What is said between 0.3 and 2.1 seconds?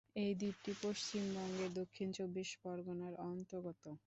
দ্বীপটি পশ্চিমবঙ্গের দক্ষিণ